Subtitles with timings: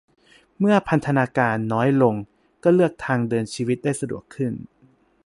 [0.59, 2.15] เมื่อพันธนาการน้อยลง
[2.63, 4.53] ก็เลือกทางเดินชีวิตได้สะดวกขึ้น